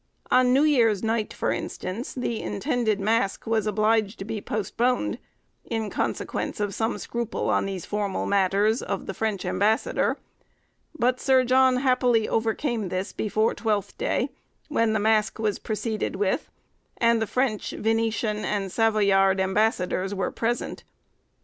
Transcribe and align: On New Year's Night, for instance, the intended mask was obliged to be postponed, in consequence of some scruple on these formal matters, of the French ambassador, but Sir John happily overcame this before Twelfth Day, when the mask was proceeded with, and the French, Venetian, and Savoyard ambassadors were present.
On 0.31 0.51
New 0.51 0.63
Year's 0.63 1.03
Night, 1.03 1.31
for 1.31 1.51
instance, 1.51 2.15
the 2.15 2.41
intended 2.41 2.99
mask 2.99 3.45
was 3.45 3.67
obliged 3.67 4.17
to 4.17 4.25
be 4.25 4.41
postponed, 4.41 5.19
in 5.63 5.91
consequence 5.91 6.59
of 6.59 6.73
some 6.73 6.97
scruple 6.97 7.51
on 7.51 7.67
these 7.67 7.85
formal 7.85 8.25
matters, 8.25 8.81
of 8.81 9.05
the 9.05 9.13
French 9.13 9.45
ambassador, 9.45 10.17
but 10.97 11.19
Sir 11.19 11.43
John 11.43 11.77
happily 11.77 12.27
overcame 12.27 12.89
this 12.89 13.13
before 13.13 13.53
Twelfth 13.53 13.95
Day, 13.95 14.29
when 14.69 14.93
the 14.93 14.99
mask 14.99 15.37
was 15.37 15.59
proceeded 15.59 16.15
with, 16.15 16.49
and 16.97 17.21
the 17.21 17.27
French, 17.27 17.69
Venetian, 17.69 18.37
and 18.43 18.71
Savoyard 18.71 19.39
ambassadors 19.39 20.15
were 20.15 20.31
present. 20.31 20.83